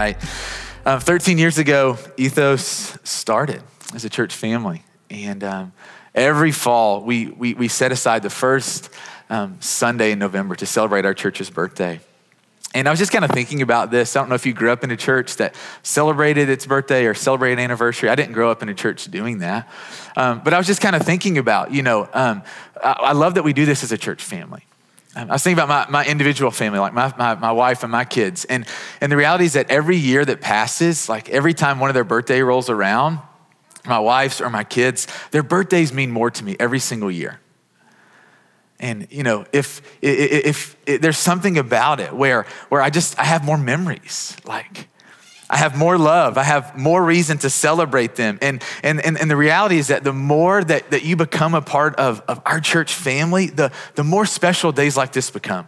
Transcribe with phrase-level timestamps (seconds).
[0.00, 0.16] right.
[0.86, 3.62] Um, 13 years ago, Ethos started
[3.94, 4.82] as a church family.
[5.10, 5.72] And um,
[6.14, 8.88] every fall, we, we, we set aside the first
[9.28, 12.00] um, Sunday in November to celebrate our church's birthday.
[12.72, 14.16] And I was just kind of thinking about this.
[14.16, 17.14] I don't know if you grew up in a church that celebrated its birthday or
[17.14, 18.08] celebrated anniversary.
[18.08, 19.68] I didn't grow up in a church doing that.
[20.16, 22.42] Um, but I was just kind of thinking about, you know, um,
[22.82, 24.62] I, I love that we do this as a church family.
[25.16, 27.90] Um, I was thinking about my, my individual family, like my, my, my, wife and
[27.90, 28.44] my kids.
[28.44, 28.64] And,
[29.00, 32.04] and the reality is that every year that passes, like every time one of their
[32.04, 33.18] birthday rolls around,
[33.86, 37.40] my wife's or my kids, their birthdays mean more to me every single year.
[38.78, 43.18] And you know, if, if, if, if there's something about it where, where I just,
[43.18, 44.89] I have more memories, like
[45.50, 46.38] I have more love.
[46.38, 48.38] I have more reason to celebrate them.
[48.40, 51.60] And, and, and, and the reality is that the more that, that you become a
[51.60, 55.66] part of, of our church family, the, the more special days like this become.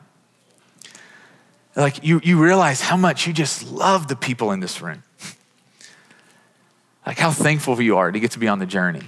[1.75, 5.03] Like you, you realize how much you just love the people in this room.
[7.05, 9.03] Like how thankful you are to get to be on the journey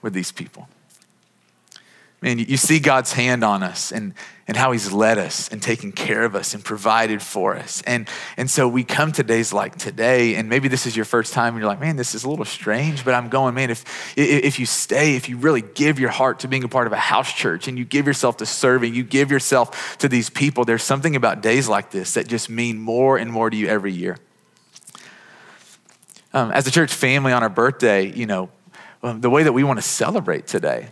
[0.00, 0.68] with these people.
[2.24, 4.14] Man, you see God's hand on us and,
[4.48, 7.82] and how he's led us and taken care of us and provided for us.
[7.86, 8.08] And,
[8.38, 11.52] and so we come to days like today, and maybe this is your first time
[11.52, 13.84] and you're like, man, this is a little strange, but I'm going, man, if,
[14.16, 16.98] if you stay, if you really give your heart to being a part of a
[16.98, 20.82] house church and you give yourself to serving, you give yourself to these people, there's
[20.82, 24.16] something about days like this that just mean more and more to you every year.
[26.32, 28.48] Um, as a church family on our birthday, you know,
[29.02, 30.88] um, the way that we want to celebrate today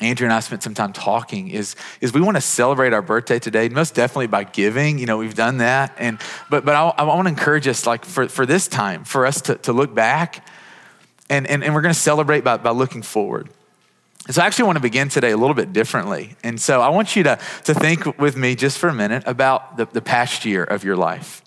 [0.00, 3.38] Andrew and I spent some time talking is, is we want to celebrate our birthday
[3.38, 4.98] today, most definitely by giving.
[4.98, 5.94] You know, we've done that.
[5.98, 9.26] And, but but I, I want to encourage us, like, for, for this time, for
[9.26, 10.46] us to, to look back
[11.30, 13.48] and, and, and we're going to celebrate by, by looking forward.
[14.26, 16.36] And so I actually want to begin today a little bit differently.
[16.42, 19.76] And so I want you to, to think with me just for a minute about
[19.76, 21.42] the, the past year of your life.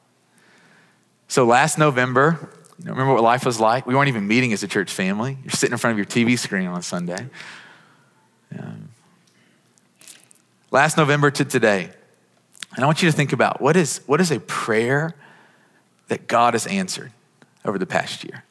[1.28, 3.85] So last November, you know, remember what life was like?
[3.85, 5.38] We weren't even meeting as a church family.
[5.44, 7.29] You're sitting in front of your TV screen on Sunday.
[8.57, 8.89] Um,
[10.72, 11.89] last November to today,
[12.75, 15.16] and I want you to think about what is, what is a prayer
[16.07, 17.11] that God has answered
[17.66, 18.44] over the past year?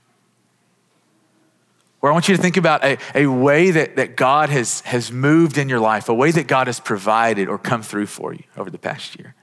[2.00, 5.12] Where I want you to think about a, a way that, that God has, has
[5.12, 8.44] moved in your life, a way that God has provided or come through for you
[8.56, 9.34] over the past year.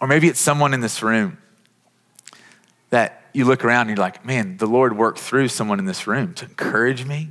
[0.00, 1.38] Or maybe it's someone in this room
[2.90, 6.06] that you look around and you're like, man, the Lord worked through someone in this
[6.06, 7.30] room to encourage me,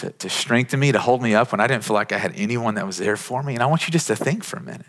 [0.00, 2.32] to, to strengthen me, to hold me up when I didn't feel like I had
[2.34, 3.54] anyone that was there for me.
[3.54, 4.86] And I want you just to think for a minute.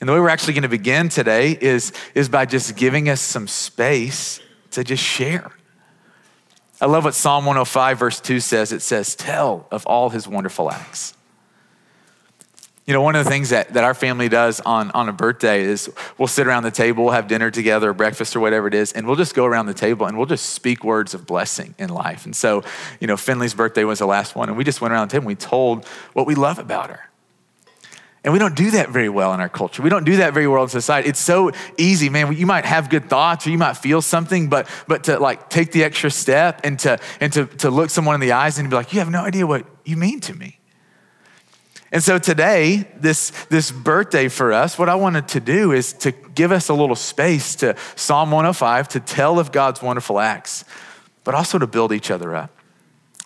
[0.00, 3.20] And the way we're actually going to begin today is, is by just giving us
[3.20, 4.40] some space
[4.72, 5.52] to just share.
[6.80, 8.72] I love what Psalm 105, verse 2 says.
[8.72, 11.14] It says, Tell of all his wonderful acts.
[12.84, 15.62] You know, one of the things that, that our family does on, on a birthday
[15.62, 15.88] is
[16.18, 18.92] we'll sit around the table, we'll have dinner together, or breakfast, or whatever it is,
[18.92, 21.90] and we'll just go around the table and we'll just speak words of blessing in
[21.90, 22.24] life.
[22.24, 22.64] And so,
[22.98, 25.22] you know, Finley's birthday was the last one, and we just went around the table
[25.22, 27.08] and we told what we love about her.
[28.24, 29.82] And we don't do that very well in our culture.
[29.82, 31.08] We don't do that very well in society.
[31.08, 32.32] It's so easy, man.
[32.36, 35.72] You might have good thoughts or you might feel something, but but to like take
[35.72, 38.76] the extra step and to and to, to look someone in the eyes and be
[38.76, 40.60] like, you have no idea what you mean to me.
[41.92, 46.10] And so today, this, this birthday for us, what I wanted to do is to
[46.10, 50.64] give us a little space to Psalm 105 to tell of God's wonderful acts,
[51.22, 52.50] but also to build each other up.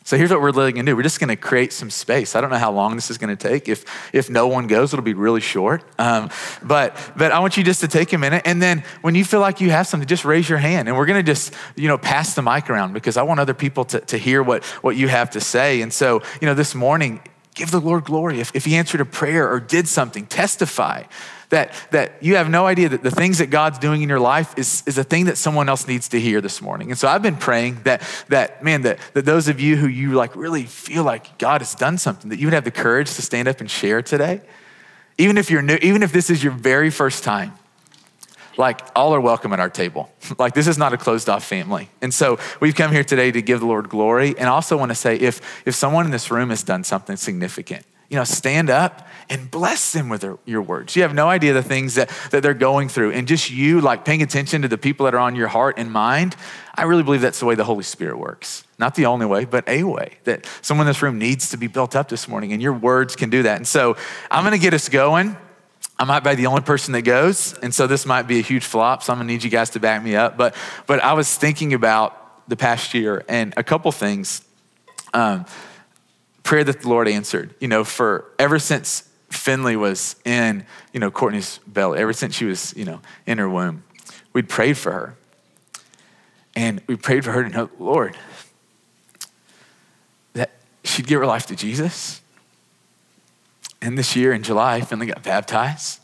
[0.03, 0.95] So here's what we're really gonna do.
[0.95, 2.37] We're just gonna create some space.
[2.37, 3.69] I don't know how long this is gonna take.
[3.69, 5.83] If, if no one goes, it'll be really short.
[5.99, 6.31] Um,
[6.63, 8.43] but, but I want you just to take a minute.
[8.45, 10.87] And then when you feel like you have something, just raise your hand.
[10.87, 13.85] And we're gonna just, you know, pass the mic around because I want other people
[13.87, 15.83] to, to hear what, what you have to say.
[15.83, 17.21] And so, you know, this morning,
[17.57, 18.39] Give the Lord glory.
[18.39, 21.05] If, if he answered a prayer or did something, testify
[21.49, 24.57] that, that you have no idea that the things that God's doing in your life
[24.59, 26.91] is, is a thing that someone else needs to hear this morning.
[26.91, 30.13] And so I've been praying that, that man, that, that those of you who you
[30.13, 33.23] like really feel like God has done something, that you would have the courage to
[33.23, 34.43] stand up and share today.
[35.17, 37.55] Even if you're new, even if this is your very first time,
[38.57, 40.11] like all are welcome at our table.
[40.39, 41.91] like this is not a closed off family.
[42.01, 44.37] And so we've come here today to give the Lord glory.
[44.39, 47.85] And also want to say if, if someone in this room has done something significant,
[48.09, 50.95] you know, stand up and bless them with their, your words.
[50.95, 53.13] You have no idea the things that, that they're going through.
[53.13, 55.91] And just you, like paying attention to the people that are on your heart and
[55.91, 56.37] mind,
[56.75, 58.65] I really believe that's the way the Holy Spirit works.
[58.79, 61.67] Not the only way, but a way that someone in this room needs to be
[61.67, 62.53] built up this morning.
[62.53, 63.57] And your words can do that.
[63.57, 63.97] And so
[64.31, 65.37] I'm going to get us going.
[65.99, 68.65] I might be the only person that goes, and so this might be a huge
[68.65, 69.03] flop.
[69.03, 70.37] So I'm gonna need you guys to back me up.
[70.37, 70.55] But
[70.87, 74.43] but I was thinking about the past year and a couple things.
[75.15, 75.47] Um,
[76.43, 77.55] prayer that the Lord answered.
[77.61, 82.45] You know, for ever since Finley was in, you know, Courtney's belly, ever since she
[82.45, 83.83] was, you know, in her womb,
[84.33, 85.17] we'd prayed for her.
[86.55, 88.17] And we prayed for her to know, Lord,
[90.33, 90.53] that
[90.85, 92.23] she'd give her life to Jesus.
[93.81, 96.01] And this year in July, Finley got baptized.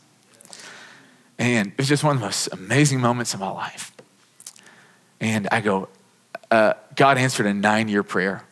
[1.39, 3.91] And it was just one of the most amazing moments of my life.
[5.19, 5.89] And I go,
[6.51, 8.43] uh, God answered a nine year prayer.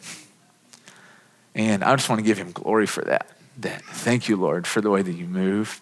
[1.54, 3.30] And I just want to give him glory for that.
[3.58, 5.82] That thank you, Lord, for the way that you move.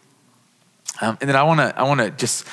[1.02, 2.46] Um, and then I want to I want to just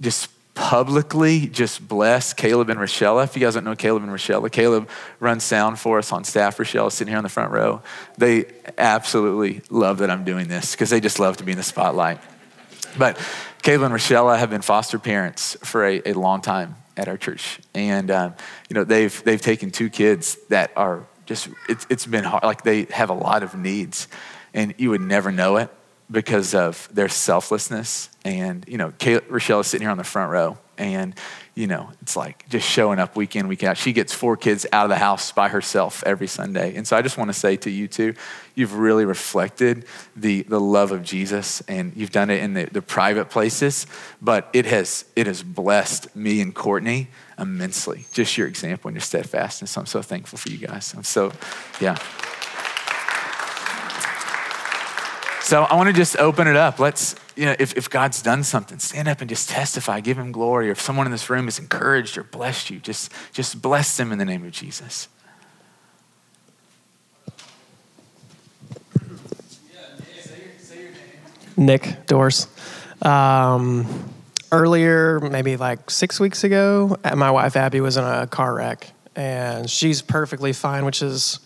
[0.00, 3.20] just publicly just bless Caleb and Rochelle.
[3.20, 4.88] If you guys don't know Caleb and Rochelle, Caleb
[5.18, 6.58] runs sound for us on staff.
[6.58, 7.82] Rochelle is sitting here on the front row.
[8.18, 8.46] They
[8.76, 12.20] absolutely love that I'm doing this because they just love to be in the spotlight.
[12.98, 13.18] But
[13.62, 17.58] Caleb and Rochelle have been foster parents for a, a long time at our church,
[17.74, 18.34] and um,
[18.68, 22.42] you know they've they've taken two kids that are just it's, it's been hard.
[22.42, 24.08] Like they have a lot of needs,
[24.52, 25.70] and you would never know it
[26.12, 28.10] because of their selflessness.
[28.24, 31.14] And you know, Kay, Rochelle is sitting here on the front row, and
[31.54, 33.76] you know, it's like just showing up week in, week out.
[33.76, 36.74] She gets four kids out of the house by herself every Sunday.
[36.76, 38.14] And so I just want to say to you two,
[38.54, 39.84] you've really reflected
[40.16, 43.86] the, the love of Jesus and you've done it in the, the private places,
[44.22, 48.06] but it has, it has blessed me and Courtney immensely.
[48.12, 49.76] Just your example and your steadfastness.
[49.76, 50.94] I'm so thankful for you guys.
[50.94, 51.32] I'm so,
[51.82, 51.98] yeah.
[55.42, 56.78] So I want to just open it up.
[56.78, 60.30] Let's, you know, if, if God's done something, stand up and just testify, give him
[60.30, 60.68] glory.
[60.68, 64.12] Or if someone in this room is encouraged or blessed you, just, just bless them
[64.12, 65.08] in the name of Jesus.
[71.56, 72.46] Nick Doors.
[73.02, 74.10] Um,
[74.52, 79.68] earlier, maybe like six weeks ago, my wife Abby was in a car wreck, and
[79.68, 81.40] she's perfectly fine, which is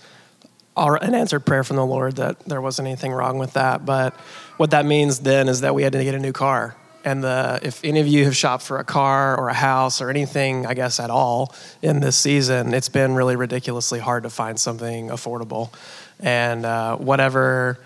[0.76, 3.84] an answered prayer from the Lord that there wasn't anything wrong with that.
[3.84, 4.14] But
[4.56, 6.76] what that means then is that we had to get a new car.
[7.04, 10.10] And the, if any of you have shopped for a car or a house or
[10.10, 14.58] anything, I guess, at all in this season, it's been really ridiculously hard to find
[14.58, 15.72] something affordable.
[16.18, 17.78] And uh, whatever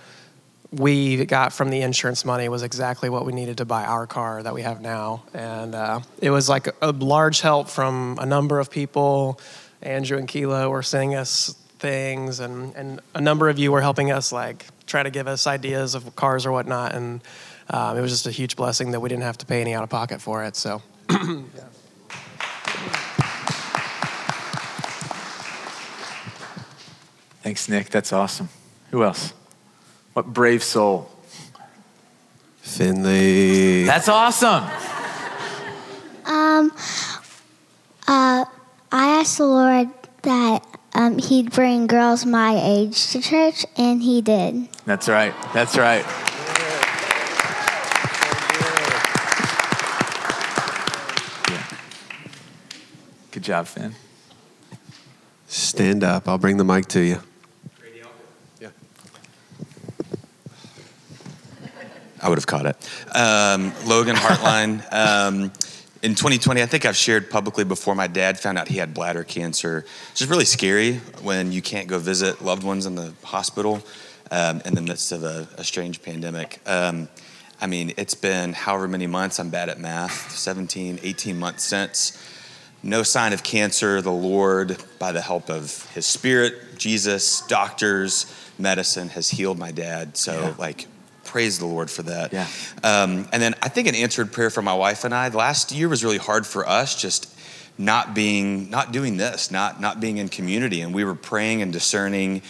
[0.73, 4.43] we got from the insurance money was exactly what we needed to buy our car
[4.43, 5.25] that we have now.
[5.35, 9.39] And uh, it was like a large help from a number of people.
[9.83, 14.11] Andrew and Kilo were sending us things, and, and a number of you were helping
[14.11, 17.21] us like try to give us ideas of cars or whatnot, and
[17.71, 19.83] um, it was just a huge blessing that we didn't have to pay any out
[19.83, 20.57] of pocket for it.
[20.57, 20.83] So.
[21.11, 21.43] yeah.
[27.43, 27.89] Thanks, Nick.
[27.89, 28.51] That's awesome.
[28.91, 29.33] Who else?
[30.13, 31.11] What brave soul?
[32.61, 33.85] Finley.
[33.85, 34.65] That's awesome.
[36.25, 36.71] Um,
[38.07, 38.45] uh,
[38.93, 39.89] I asked the Lord
[40.23, 40.65] that
[40.95, 44.69] um, he'd bring girls my age to church, and he did.
[44.85, 45.35] That's right.
[45.55, 46.05] That's right.
[51.49, 51.65] Yeah.
[53.31, 53.95] Good job, Finn.
[55.47, 56.29] Stand up.
[56.29, 57.21] I'll bring the mic to you.
[58.61, 58.69] Yeah.
[62.23, 62.77] I would have caught it.
[63.17, 64.83] Um, Logan Hartline.
[64.93, 65.53] Um,
[66.03, 69.23] in 2020, I think I've shared publicly before, my dad found out he had bladder
[69.23, 69.85] cancer.
[70.11, 73.83] It's just really scary when you can't go visit loved ones in the hospital
[74.31, 76.61] um, in the midst of a, a strange pandemic.
[76.67, 77.09] Um,
[77.61, 82.17] I mean, it's been however many months, I'm bad at math, 17, 18 months since.
[82.83, 84.01] No sign of cancer.
[84.01, 90.17] The Lord, by the help of His Spirit, Jesus, doctors, medicine, has healed my dad.
[90.17, 90.55] So, yeah.
[90.59, 90.87] like,
[91.31, 92.33] praise the Lord for that.
[92.33, 92.49] Yeah.
[92.83, 95.29] Um, and then I think an answered prayer for my wife and I.
[95.29, 97.33] The last year was really hard for us, just
[97.79, 101.73] not being, not doing this, not not being in community, and we were praying and
[101.73, 102.43] discerning.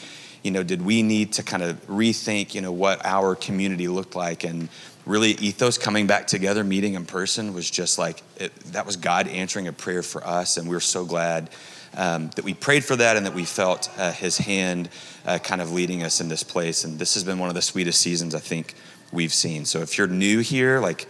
[0.42, 4.16] You know, did we need to kind of rethink, you know, what our community looked
[4.16, 4.70] like, and
[5.04, 9.28] really ethos coming back together, meeting in person was just like it, that was God
[9.28, 11.50] answering a prayer for us, and we we're so glad
[11.96, 14.88] um, that we prayed for that and that we felt uh, His hand
[15.26, 16.84] uh, kind of leading us in this place.
[16.84, 18.74] And this has been one of the sweetest seasons I think
[19.12, 19.64] we've seen.
[19.64, 21.06] So if you're new here, like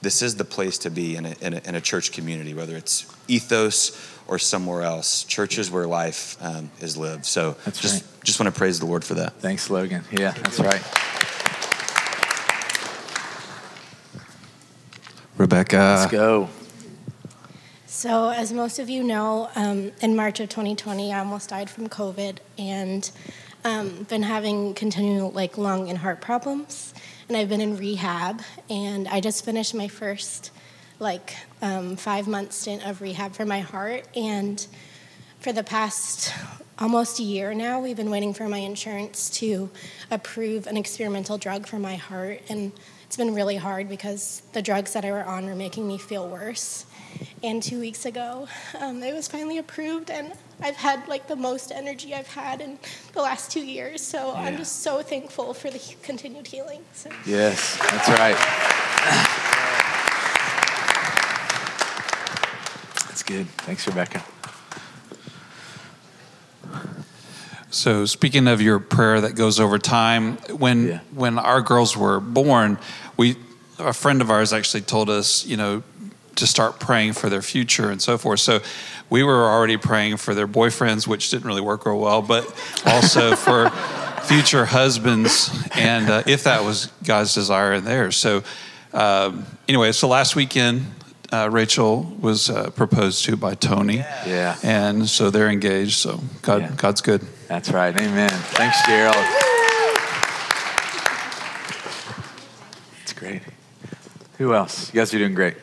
[0.00, 2.76] this is the place to be in a, in a, in a church community, whether
[2.76, 5.24] it's ethos or somewhere else.
[5.24, 7.24] Churches where life um, is lived.
[7.24, 8.24] So that's just right.
[8.24, 9.34] just want to praise the Lord for that.
[9.34, 10.04] Thanks, Logan.
[10.12, 10.82] Yeah, that's right.
[15.36, 15.76] Rebecca.
[15.76, 16.48] Let's go.
[17.96, 21.88] So, as most of you know, um, in March of 2020, I almost died from
[21.88, 23.08] COVID and
[23.64, 26.92] um, been having continual, like, lung and heart problems.
[27.28, 30.50] And I've been in rehab, and I just finished my first,
[30.98, 34.08] like, um, five month stint of rehab for my heart.
[34.16, 34.66] And
[35.38, 36.34] for the past
[36.80, 39.70] almost a year now, we've been waiting for my insurance to
[40.10, 42.42] approve an experimental drug for my heart.
[42.48, 42.72] And
[43.06, 46.28] it's been really hard because the drugs that I were on were making me feel
[46.28, 46.86] worse.
[47.42, 48.48] And two weeks ago,
[48.80, 52.78] um, it was finally approved, and I've had like the most energy I've had in
[53.12, 54.00] the last two years.
[54.02, 54.40] So yeah.
[54.40, 56.82] I'm just so thankful for the continued healing.
[56.94, 57.10] So.
[57.26, 58.36] Yes, that's right.
[63.08, 63.46] That's good.
[63.58, 64.24] Thanks, Rebecca.
[67.74, 71.00] So speaking of your prayer that goes over time, when yeah.
[71.12, 72.78] when our girls were born,
[73.16, 73.36] we
[73.78, 75.82] a friend of ours actually told us, you know,
[76.36, 78.40] to start praying for their future and so forth.
[78.40, 78.60] So
[79.10, 82.44] we were already praying for their boyfriends, which didn't really work real well, but
[82.86, 83.70] also for
[84.22, 88.16] future husbands, and uh, if that was God's desire in theirs.
[88.16, 88.42] So
[88.92, 90.86] um, anyway, so last weekend
[91.32, 93.96] uh, Rachel was uh, proposed to by Tony.
[93.96, 94.56] Yeah.
[94.62, 95.96] And so they're engaged.
[95.96, 96.72] So God, yeah.
[96.76, 97.22] God's good.
[97.48, 97.94] That's right.
[97.94, 98.30] Amen.
[98.30, 99.16] Thanks, Gerald.
[103.02, 103.42] It's great.
[104.38, 104.92] Who else?
[104.94, 105.56] You guys are doing great.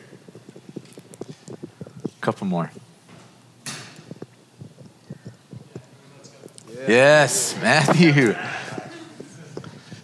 [2.32, 2.72] Couple more.
[6.88, 8.34] Yes, Matthew.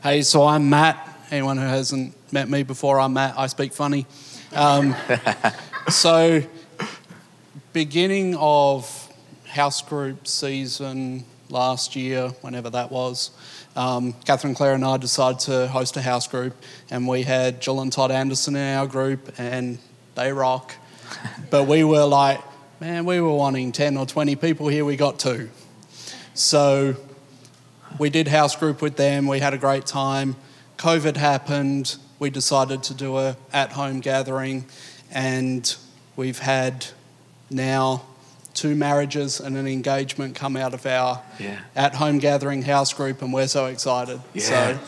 [0.03, 1.07] Hey, so I'm Matt.
[1.31, 3.35] Anyone who hasn't met me before, I'm Matt.
[3.37, 4.05] I speak funny.
[4.53, 4.93] Um,
[5.89, 6.43] so,
[7.71, 9.09] beginning of
[9.45, 13.31] house group season last year, whenever that was,
[13.77, 16.57] um, Catherine Claire and I decided to host a house group,
[16.89, 19.79] and we had Jill and Todd Anderson in our group, and
[20.15, 20.73] they rock.
[21.49, 22.39] But we were like,
[22.79, 25.49] man, we were wanting 10 or 20 people here, we got two.
[26.33, 26.95] So
[27.99, 30.35] we did house group with them, we had a great time.
[30.77, 34.65] COVID happened, we decided to do a at-home gathering,
[35.11, 35.75] and
[36.15, 36.87] we've had
[37.49, 38.03] now
[38.53, 41.59] two marriages and an engagement come out of our yeah.
[41.75, 44.19] at-home gathering house group, and we're so excited.
[44.33, 44.41] Yeah.
[44.41, 44.79] So,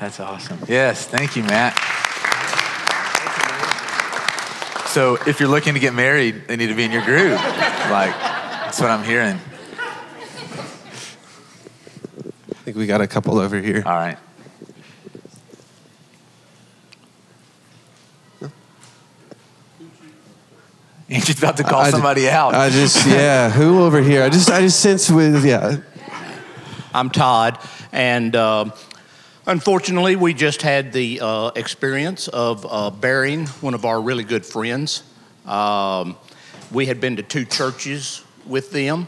[0.00, 0.58] that's awesome.
[0.68, 1.93] Yes, thank you, Matt.
[4.94, 7.32] So, if you're looking to get married, they need to be in your group.
[7.32, 9.40] Like, that's what I'm hearing.
[12.20, 13.82] I think we got a couple over here.
[13.84, 14.16] All right.
[21.10, 22.54] Angie's about to call I, somebody out.
[22.54, 24.22] I just, yeah, who over here?
[24.22, 25.78] I just, I just sense with, yeah.
[26.94, 27.58] I'm Todd,
[27.90, 28.70] and uh,
[29.46, 34.44] unfortunately, we just had the uh, experience of uh, burying one of our really good
[34.44, 35.02] friends.
[35.46, 36.16] Um,
[36.72, 39.06] we had been to two churches with them.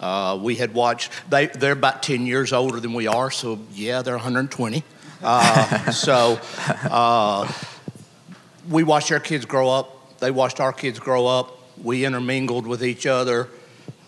[0.00, 4.02] Uh, we had watched, they, they're about 10 years older than we are, so yeah,
[4.02, 4.82] they're 120.
[5.22, 6.38] Uh, so
[6.90, 7.50] uh,
[8.68, 11.58] we watched our kids grow up they watched our kids grow up.
[11.82, 13.48] We intermingled with each other.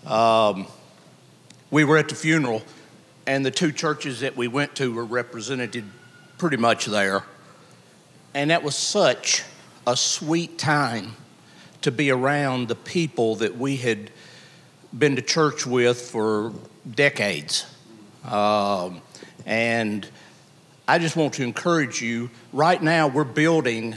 [0.07, 0.67] Um,
[1.71, 2.63] we were at the funeral,
[3.27, 5.85] and the two churches that we went to were represented
[6.39, 7.25] pretty much there.
[8.35, 9.43] And that was such
[9.87, 11.17] a sweet time
[11.83, 14.11] to be around the people that we had
[14.97, 16.53] been to church with for
[16.91, 17.67] decades.
[18.25, 19.01] Um,
[19.45, 20.09] and
[20.89, 23.97] I just want to encourage you right now, we're building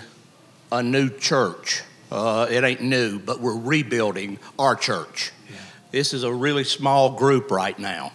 [0.72, 1.84] a new church.
[2.12, 5.32] Uh, it ain't new, but we're rebuilding our church.
[5.50, 5.58] Yeah.
[5.92, 8.12] This is a really small group right now.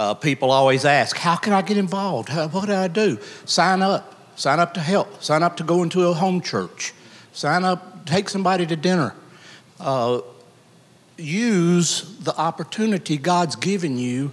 [0.00, 2.30] Uh, people always ask, How can I get involved?
[2.30, 3.18] How, what do I do?
[3.44, 4.14] Sign up.
[4.34, 5.22] Sign up to help.
[5.22, 6.94] Sign up to go into a home church.
[7.34, 9.14] Sign up, take somebody to dinner.
[9.78, 10.22] Uh,
[11.18, 14.32] use the opportunity God's given you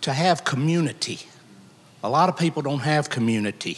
[0.00, 1.18] to have community.
[2.02, 3.76] A lot of people don't have community.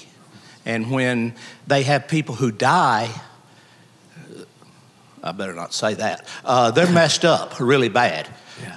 [0.64, 1.34] And when
[1.66, 3.10] they have people who die,
[5.24, 6.24] I better not say that.
[6.44, 8.28] Uh, they're messed up really bad.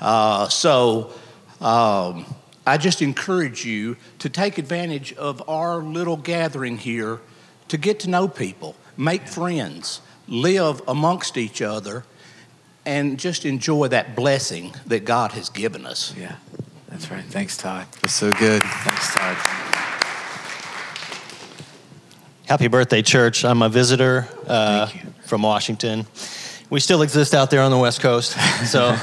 [0.01, 1.13] Uh, so
[1.61, 2.25] um,
[2.69, 7.19] I just encourage you to take advantage of our little gathering here
[7.67, 12.03] to get to know people, make friends, live amongst each other,
[12.85, 16.13] and just enjoy that blessing that God has given us.
[16.15, 16.35] Yeah,
[16.89, 17.23] that's right.
[17.23, 17.87] Thanks, Todd.
[18.01, 18.61] That's so good.
[18.61, 19.37] Thanks, Todd.
[22.47, 23.43] Happy birthday, church.
[23.45, 24.85] I'm a visitor uh,
[25.25, 26.05] from Washington
[26.69, 28.37] we still exist out there on the West Coast.
[28.65, 28.95] So,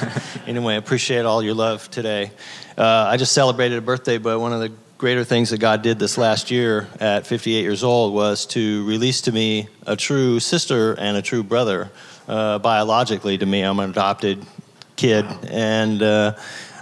[0.46, 2.30] anyway, I appreciate all your love today.
[2.76, 5.98] Uh, I just celebrated a birthday, but one of the greater things that God did
[5.98, 10.92] this last year at 58 years old was to release to me a true sister
[10.94, 11.90] and a true brother.
[12.28, 14.44] Uh, biologically, to me, I'm an adopted
[14.94, 16.36] kid, and uh,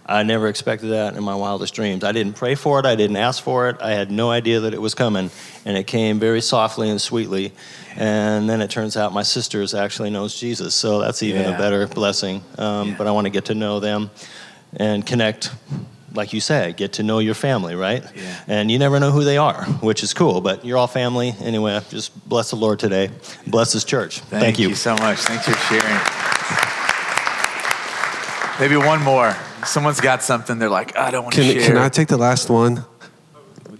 [0.06, 2.04] I never expected that in my wildest dreams.
[2.04, 4.74] I didn't pray for it, I didn't ask for it, I had no idea that
[4.74, 5.30] it was coming,
[5.64, 7.52] and it came very softly and sweetly.
[7.96, 11.54] And then it turns out my sisters actually knows Jesus, so that's even Yeah.
[11.54, 12.42] a better blessing.
[12.58, 14.10] Um, But I want to get to know them
[14.76, 15.50] and connect,
[16.12, 18.02] like you said, get to know your family, right?
[18.14, 18.22] Yeah.
[18.46, 20.40] And you never know who they are, which is cool.
[20.40, 21.80] But you're all family anyway.
[21.88, 23.10] Just bless the Lord today.
[23.46, 24.18] Bless His church.
[24.20, 24.74] Thank, Thank, you.
[24.74, 25.18] so much.
[25.20, 26.33] Thanks for sharing.
[28.60, 29.34] Maybe one more.
[29.66, 31.66] Someone's got something they're like, I don't want to Can, share.
[31.68, 32.84] can I take the last one?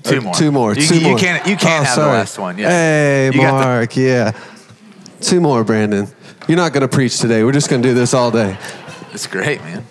[0.03, 0.35] Two Or more.
[0.35, 0.75] Two more.
[0.75, 1.19] You, two you more.
[1.19, 1.47] can't.
[1.47, 2.59] You oh, can't Oh, have the last one.
[2.59, 2.69] Yeah.
[2.69, 3.97] Hey, You got the- Mark.
[3.97, 4.33] yeah.
[5.21, 6.09] Two more, Brandon.
[6.49, 7.45] You're not going to preach today.
[7.45, 8.59] We're just going to do this all day.
[9.13, 9.87] It's great, man.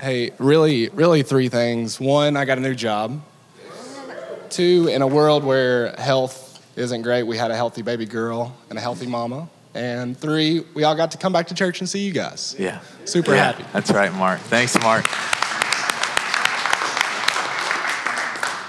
[0.00, 1.98] Hey, really, really three things.
[2.00, 3.20] One, I got a new job.
[4.48, 8.78] Two, in a world where health isn't great, we had a healthy baby girl and
[8.78, 9.48] a healthy mama.
[9.78, 12.56] And three, we all got to come back to church and see you guys.
[12.58, 12.80] Yeah.
[13.04, 13.64] Super Yeah, happy.
[13.72, 14.40] That's right, Mark.
[14.40, 15.06] Thanks, Mark.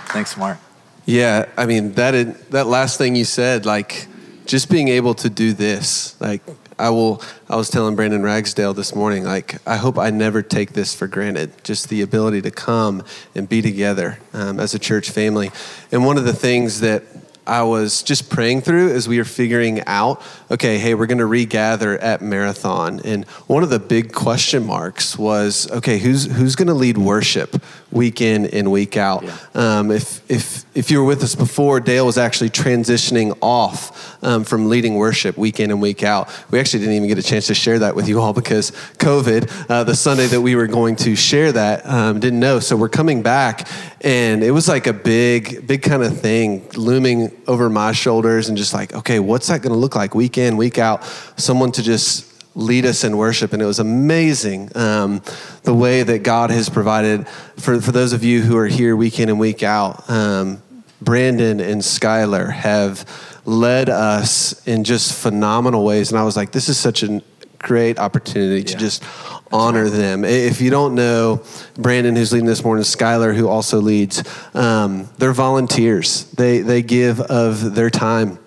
[0.09, 0.59] Thanks, Mark.
[1.05, 4.07] Yeah, I mean that is, that last thing you said, like
[4.45, 6.43] just being able to do this, like
[6.77, 7.23] I will.
[7.49, 11.07] I was telling Brandon Ragsdale this morning, like I hope I never take this for
[11.07, 11.51] granted.
[11.63, 15.49] Just the ability to come and be together um, as a church family.
[15.91, 17.03] And one of the things that
[17.49, 21.25] I was just praying through as we were figuring out, okay, hey, we're going to
[21.25, 26.67] regather at Marathon, and one of the big question marks was, okay, who's who's going
[26.67, 29.25] to lead worship week in and week out?
[29.55, 34.43] Um, if if if you were with us before, Dale was actually transitioning off um,
[34.43, 36.29] from leading worship week in and week out.
[36.51, 39.69] We actually didn't even get a chance to share that with you all because COVID,
[39.69, 42.59] uh, the Sunday that we were going to share that, um, didn't know.
[42.59, 43.67] So we're coming back,
[44.01, 48.57] and it was like a big, big kind of thing looming over my shoulders, and
[48.57, 51.03] just like, okay, what's that going to look like week in, week out?
[51.37, 53.53] Someone to just lead us in worship.
[53.53, 55.21] And it was amazing um,
[55.63, 59.19] the way that God has provided for, for those of you who are here week
[59.19, 60.09] in and week out.
[60.09, 60.61] Um,
[61.01, 66.11] Brandon and Skylar have led us in just phenomenal ways.
[66.11, 67.21] And I was like, this is such a
[67.59, 69.03] great opportunity to just
[69.51, 70.23] honor them.
[70.23, 71.43] If you don't know
[71.75, 74.23] Brandon, who's leading this morning, Skylar, who also leads,
[74.55, 76.25] um, they're volunteers.
[76.31, 78.39] They, they give of their time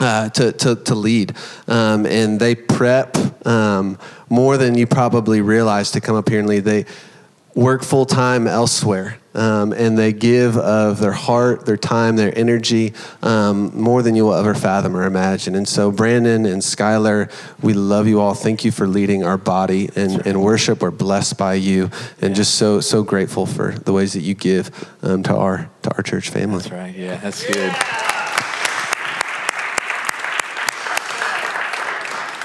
[0.00, 1.34] uh, to, to, to lead.
[1.68, 6.48] Um, and they prep um, more than you probably realize to come up here and
[6.48, 6.64] lead.
[6.64, 6.86] They
[7.54, 9.18] work full time elsewhere.
[9.34, 14.26] Um, and they give of their heart, their time, their energy, um, more than you
[14.26, 15.54] will ever fathom or imagine.
[15.54, 18.34] And so, Brandon and Skylar, we love you all.
[18.34, 20.82] Thank you for leading our body in, in worship.
[20.82, 24.70] We're blessed by you, and just so so grateful for the ways that you give
[25.02, 26.58] um, to our to our church family.
[26.58, 26.94] That's right.
[26.94, 27.72] Yeah, that's good.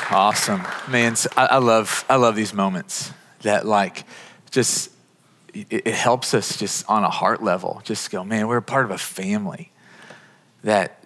[0.10, 1.16] Awesome, man.
[1.36, 4.06] I, I love I love these moments that like
[4.52, 4.90] just
[5.70, 7.82] it, it helps us just on a heart level.
[7.84, 8.48] Just go, man.
[8.48, 9.72] We're a part of a family
[10.64, 11.04] that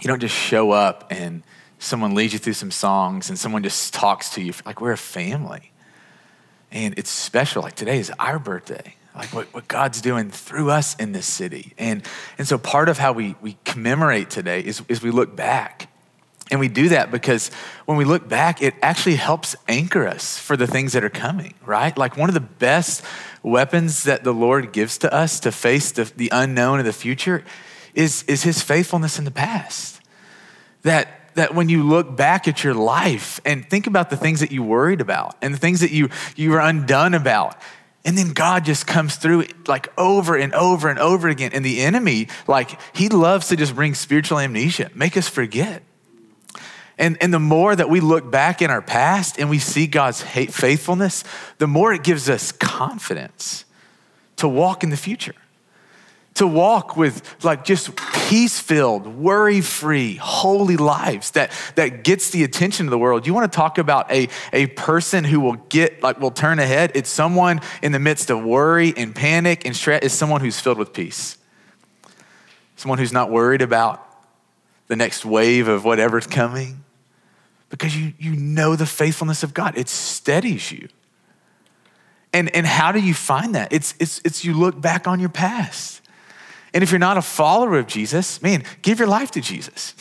[0.00, 1.42] you don't just show up and
[1.78, 4.52] someone leads you through some songs and someone just talks to you.
[4.64, 5.72] Like we're a family,
[6.72, 7.62] and it's special.
[7.62, 8.96] Like today is our birthday.
[9.14, 11.72] Like what, what God's doing through us in this city.
[11.78, 12.02] And,
[12.36, 15.88] and so part of how we, we commemorate today is, is we look back.
[16.50, 17.50] And we do that because
[17.86, 21.54] when we look back, it actually helps anchor us for the things that are coming,
[21.64, 21.96] right?
[21.96, 23.02] Like one of the best
[23.42, 27.44] weapons that the Lord gives to us to face the, the unknown of the future
[27.94, 30.00] is, is his faithfulness in the past.
[30.82, 34.52] That, that when you look back at your life and think about the things that
[34.52, 37.56] you worried about and the things that you, you were undone about,
[38.04, 41.52] and then God just comes through like over and over and over again.
[41.54, 45.82] And the enemy, like, he loves to just bring spiritual amnesia, make us forget.
[46.96, 50.22] And, and the more that we look back in our past and we see God's
[50.22, 51.24] faithfulness,
[51.58, 53.64] the more it gives us confidence
[54.36, 55.34] to walk in the future,
[56.34, 62.44] to walk with like just peace filled, worry free, holy lives that, that gets the
[62.44, 63.26] attention of the world.
[63.26, 66.92] You want to talk about a, a person who will get, like, will turn ahead?
[66.94, 70.78] It's someone in the midst of worry and panic and stress, is someone who's filled
[70.78, 71.38] with peace.
[72.76, 74.00] Someone who's not worried about
[74.86, 76.83] the next wave of whatever's coming
[77.70, 79.76] because you, you know the faithfulness of God.
[79.76, 80.88] It steadies you.
[82.32, 83.72] And, and how do you find that?
[83.72, 86.00] It's, it's, it's you look back on your past.
[86.74, 89.94] And if you're not a follower of Jesus, man, give your life to Jesus.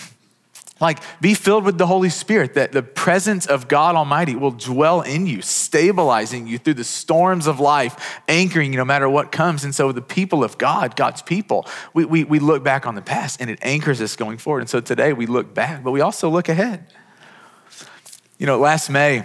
[0.81, 5.01] Like, be filled with the Holy Spirit, that the presence of God Almighty will dwell
[5.01, 9.63] in you, stabilizing you through the storms of life, anchoring you no matter what comes.
[9.63, 13.01] And so, the people of God, God's people, we, we, we look back on the
[13.01, 14.61] past and it anchors us going forward.
[14.61, 16.87] And so, today we look back, but we also look ahead.
[18.43, 19.23] You know, last May,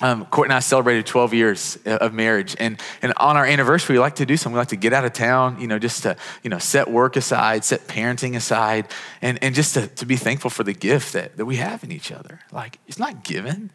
[0.00, 2.56] um, Court and I celebrated 12 years of marriage.
[2.58, 4.54] And, and on our anniversary, we like to do something.
[4.54, 7.14] We like to get out of town, you know, just to, you know, set work
[7.14, 8.88] aside, set parenting aside,
[9.22, 11.92] and, and just to, to be thankful for the gift that, that we have in
[11.92, 12.40] each other.
[12.50, 13.70] Like, it's not given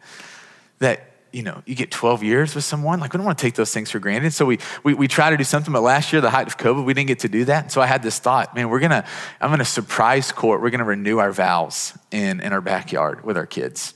[0.80, 3.00] that, you know, you get 12 years with someone.
[3.00, 4.34] Like, we don't want to take those things for granted.
[4.34, 6.84] So we, we, we try to do something, but last year, the height of COVID,
[6.84, 7.62] we didn't get to do that.
[7.62, 9.06] And so I had this thought, man, we're to,
[9.40, 10.60] I'm to surprise court.
[10.60, 13.94] We're to renew our vows in, in our backyard with our kids.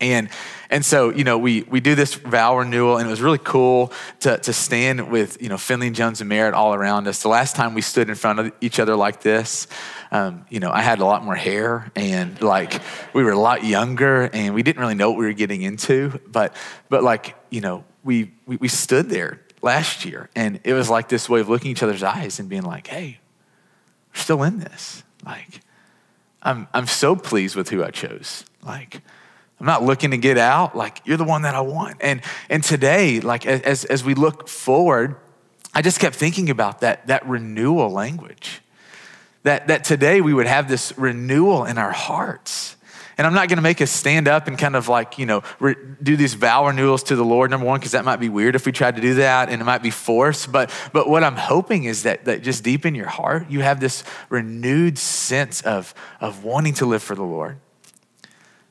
[0.00, 0.28] And,
[0.70, 3.92] and so, you know, we, we do this vow renewal, and it was really cool
[4.20, 7.22] to, to stand with, you know, Finley, Jones, and Merritt all around us.
[7.22, 9.66] The last time we stood in front of each other like this,
[10.12, 12.80] um, you know, I had a lot more hair, and like
[13.12, 16.20] we were a lot younger, and we didn't really know what we were getting into.
[16.28, 16.54] But,
[16.88, 21.08] but like, you know, we, we, we stood there last year, and it was like
[21.08, 23.18] this way of looking each other's eyes and being like, hey,
[24.14, 25.02] we're still in this.
[25.26, 25.60] Like,
[26.40, 28.44] I'm, I'm so pleased with who I chose.
[28.62, 29.02] Like,
[29.60, 30.76] I'm not looking to get out.
[30.76, 31.96] Like, you're the one that I want.
[32.00, 35.16] And, and today, like, as, as we look forward,
[35.74, 38.60] I just kept thinking about that, that renewal language.
[39.42, 42.76] That, that today we would have this renewal in our hearts.
[43.16, 45.42] And I'm not going to make us stand up and kind of like, you know,
[45.58, 48.54] re- do these vow renewals to the Lord, number one, because that might be weird
[48.54, 50.52] if we tried to do that and it might be forced.
[50.52, 53.80] But, but what I'm hoping is that, that just deep in your heart, you have
[53.80, 57.58] this renewed sense of, of wanting to live for the Lord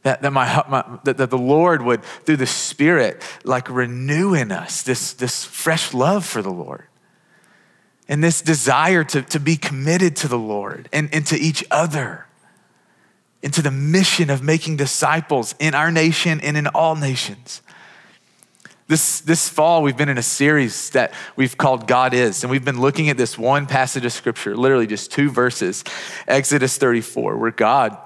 [0.07, 4.53] that, that, my, my, that, that the Lord would, through the Spirit, like renew in
[4.53, 6.85] us this, this fresh love for the Lord.
[8.07, 12.25] And this desire to, to be committed to the Lord and, and to each other,
[13.43, 17.61] into the mission of making disciples in our nation and in all nations.
[18.87, 22.63] This, this fall, we've been in a series that we've called God Is, and we've
[22.63, 25.83] been looking at this one passage of scripture, literally just two verses,
[26.29, 27.97] Exodus 34, where God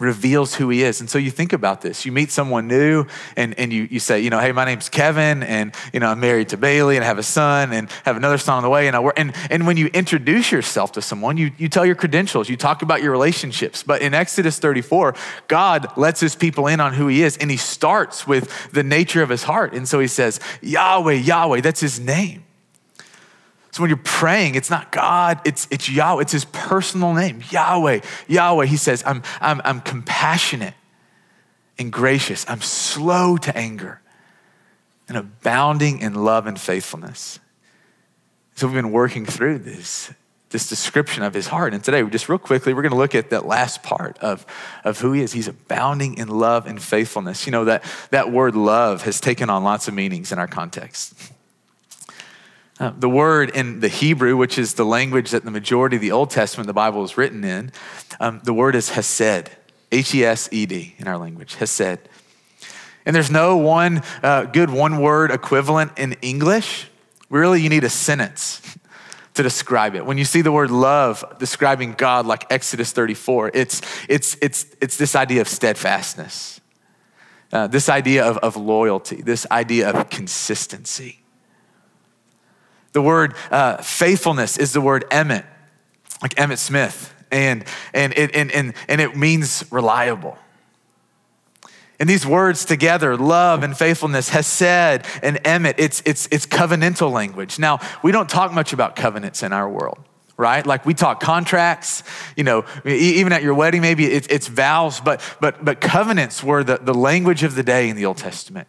[0.00, 1.00] reveals who he is.
[1.00, 2.04] And so you think about this.
[2.04, 5.42] You meet someone new and, and you, you say, you know, hey, my name's Kevin
[5.42, 8.38] and, you know, I'm married to Bailey and I have a son and have another
[8.38, 8.86] son on the way.
[8.86, 9.14] And, I work.
[9.18, 12.82] and, and when you introduce yourself to someone, you, you tell your credentials, you talk
[12.82, 13.82] about your relationships.
[13.82, 15.14] But in Exodus 34,
[15.48, 19.22] God lets his people in on who he is and he starts with the nature
[19.22, 19.74] of his heart.
[19.74, 22.44] And so he says, Yahweh, Yahweh, that's his name.
[23.72, 28.00] So when you're praying, it's not God, it's, it's Yahweh, it's his personal name, Yahweh.
[28.26, 30.74] Yahweh, he says, I'm, I'm, I'm compassionate
[31.78, 34.00] and gracious, I'm slow to anger
[35.08, 37.38] and abounding in love and faithfulness.
[38.54, 40.12] So we've been working through this,
[40.50, 41.72] this description of his heart.
[41.72, 44.44] And today, just real quickly, we're going to look at that last part of,
[44.84, 45.32] of who he is.
[45.32, 47.46] He's abounding in love and faithfulness.
[47.46, 51.14] You know, that, that word love has taken on lots of meanings in our context.
[52.80, 56.12] Uh, the word in the Hebrew, which is the language that the majority of the
[56.12, 57.72] Old Testament, the Bible, is written in,
[58.20, 59.50] um, the word is hesed,
[59.92, 61.98] H E S E D in our language, hesed.
[63.04, 66.88] And there's no one uh, good one word equivalent in English.
[67.28, 68.62] Really, you need a sentence
[69.34, 70.06] to describe it.
[70.06, 74.96] When you see the word love describing God, like Exodus 34, it's, it's, it's, it's
[74.96, 76.62] this idea of steadfastness,
[77.52, 81.19] uh, this idea of, of loyalty, this idea of consistency.
[82.92, 85.44] The word uh, faithfulness is the word emet,
[86.22, 90.36] like Emmitt Smith, and, and, it, and, and, and it means reliable.
[92.00, 97.58] And these words together, love and faithfulness, hesed and emet, it's, it's, it's covenantal language.
[97.58, 99.98] Now, we don't talk much about covenants in our world,
[100.38, 100.64] right?
[100.64, 102.02] Like we talk contracts,
[102.36, 106.64] you know, even at your wedding, maybe it's, it's vows, but, but, but covenants were
[106.64, 108.66] the, the language of the day in the Old Testament.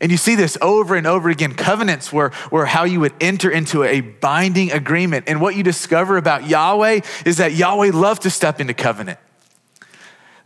[0.00, 1.54] And you see this over and over again.
[1.54, 5.24] Covenants were, were how you would enter into a binding agreement.
[5.28, 9.18] And what you discover about Yahweh is that Yahweh loved to step into covenant.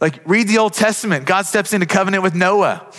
[0.01, 1.27] Like, read the Old Testament.
[1.27, 2.91] God steps into covenant with Noah.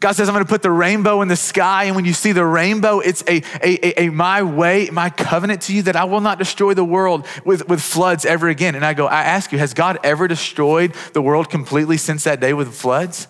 [0.00, 1.84] God says, I'm going to put the rainbow in the sky.
[1.84, 5.62] And when you see the rainbow, it's a, a, a, a, my way, my covenant
[5.62, 8.76] to you that I will not destroy the world with, with floods ever again.
[8.76, 12.38] And I go, I ask you, has God ever destroyed the world completely since that
[12.38, 13.26] day with floods?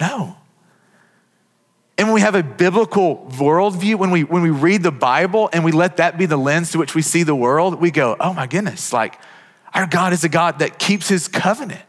[0.00, 0.39] No.
[2.00, 5.62] And when we have a biblical worldview, when we, when we read the Bible and
[5.62, 8.32] we let that be the lens to which we see the world, we go, oh
[8.32, 9.18] my goodness, like
[9.74, 11.82] our God is a God that keeps his covenant.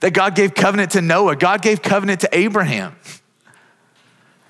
[0.00, 2.96] That God gave covenant to Noah, God gave covenant to Abraham.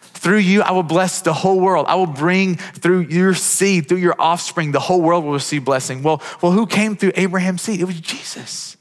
[0.00, 1.86] Through you, I will bless the whole world.
[1.88, 6.04] I will bring through your seed, through your offspring, the whole world will receive blessing.
[6.04, 7.80] Well, well, who came through Abraham's seed?
[7.80, 8.76] It was Jesus.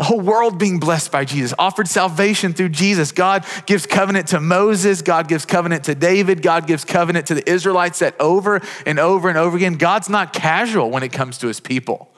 [0.00, 3.12] The whole world being blessed by Jesus, offered salvation through Jesus.
[3.12, 5.02] God gives covenant to Moses.
[5.02, 6.40] God gives covenant to David.
[6.40, 9.74] God gives covenant to the Israelites that over and over and over again.
[9.74, 12.10] God's not casual when it comes to his people.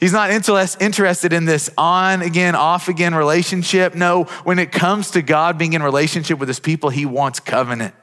[0.00, 3.94] He's not interested in this on again, off again relationship.
[3.94, 7.94] No, when it comes to God being in relationship with his people, he wants covenant.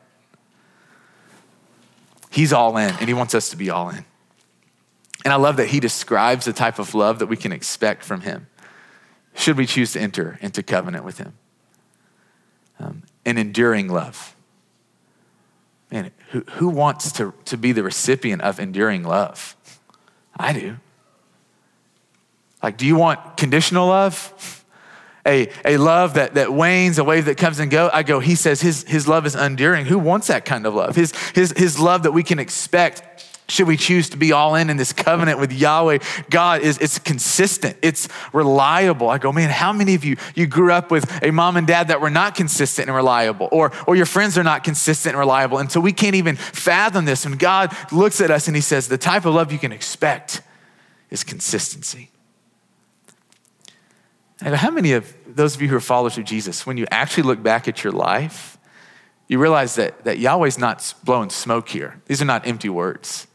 [2.29, 4.05] He's all in, and he wants us to be all in.
[5.25, 8.21] And I love that he describes the type of love that we can expect from
[8.21, 8.47] him
[9.33, 11.33] should we choose to enter into covenant with him.
[12.79, 14.35] Um, an enduring love.
[15.91, 19.57] Man, who, who wants to, to be the recipient of enduring love?
[20.37, 20.77] I do.
[22.61, 24.61] Like, do you want conditional love?
[25.27, 27.89] A, a love that, that wanes, a wave that comes and go.
[27.91, 29.87] I go, he says his, his love is enduring.
[29.87, 30.95] Who wants that kind of love?
[30.95, 33.14] His, his, his love that we can expect
[33.47, 36.97] should we choose to be all in in this covenant with Yahweh, God is it's
[36.99, 37.77] consistent.
[37.81, 39.09] It's reliable.
[39.09, 41.89] I go, man, how many of you you grew up with a mom and dad
[41.89, 45.57] that were not consistent and reliable, or or your friends are not consistent and reliable,
[45.59, 47.25] and so we can't even fathom this.
[47.25, 50.41] And God looks at us and He says, the type of love you can expect
[51.09, 52.09] is consistency.
[54.43, 57.23] Go, how many of those of you who are followers of Jesus, when you actually
[57.23, 58.57] look back at your life,
[59.27, 62.01] you realize that, that Yahweh's not blowing smoke here.
[62.05, 63.27] These are not empty words.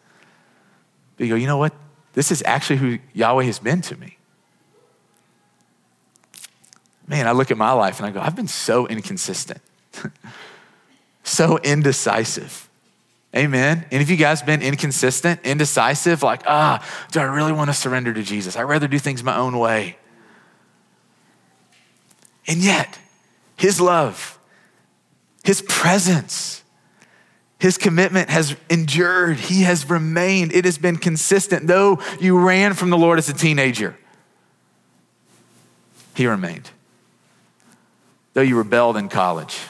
[1.21, 1.75] You go, you know what?
[2.15, 4.17] This is actually who Yahweh has been to me.
[7.07, 9.61] Man, I look at my life and I go, I've been so inconsistent,
[11.25, 12.69] so indecisive.
[13.37, 13.85] Amen.
[13.91, 18.13] And if you guys been inconsistent, indecisive, like, ah, do I really want to surrender
[18.13, 18.57] to Jesus?
[18.57, 19.99] I'd rather do things my own way.
[22.47, 22.99] And yet,
[23.57, 24.39] his love,
[25.45, 26.60] his presence,
[27.61, 29.37] his commitment has endured.
[29.37, 30.53] He has remained.
[30.53, 31.67] It has been consistent.
[31.67, 33.97] Though you ran from the Lord as a teenager,
[36.15, 36.71] he remained.
[38.33, 39.61] Though you rebelled in college,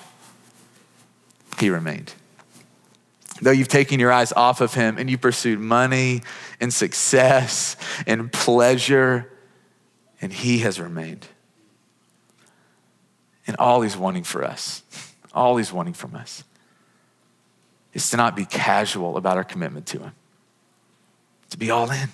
[1.59, 2.14] he remained.
[3.42, 6.22] Though you've taken your eyes off of him and you pursued money
[6.61, 7.76] and success
[8.07, 9.33] and pleasure,
[10.22, 11.26] and he has remained.
[13.48, 14.85] And all he's wanting for us,
[15.35, 16.44] all he's wanting from us,
[17.92, 20.12] is to not be casual about our commitment to him,
[21.50, 22.09] to be all in,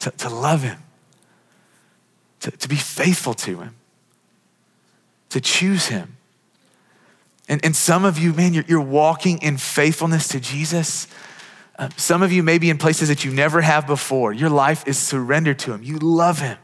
[0.00, 0.78] to, to love him,
[2.40, 3.74] to, to be faithful to him,
[5.30, 6.16] to choose him.
[7.48, 11.06] And, and some of you, man, you're, you're walking in faithfulness to Jesus.
[11.78, 14.32] Uh, some of you may be in places that you never have before.
[14.32, 15.82] Your life is surrendered to him.
[15.82, 16.56] You love him.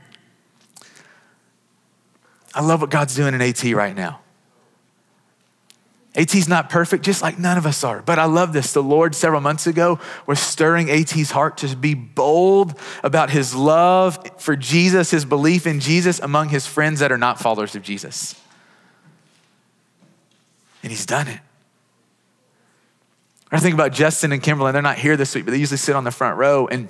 [2.54, 4.20] I love what God's doing in AT right now.
[6.16, 8.02] AT's not perfect, just like none of us are.
[8.02, 8.72] But I love this.
[8.72, 14.18] The Lord, several months ago, was stirring AT's heart to be bold about his love
[14.40, 18.34] for Jesus, his belief in Jesus among his friends that are not followers of Jesus.
[20.82, 21.40] And he's done it.
[23.52, 24.72] I think about Justin and Kimberly.
[24.72, 26.66] They're not here this week, but they usually sit on the front row.
[26.66, 26.88] And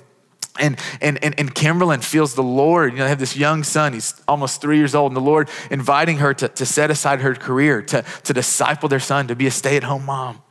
[0.59, 2.91] and, and, and, and Kimberlyn feels the Lord.
[2.91, 5.49] You know, they have this young son, he's almost three years old, and the Lord
[5.69, 9.47] inviting her to, to set aside her career, to, to disciple their son, to be
[9.47, 10.41] a stay at home mom.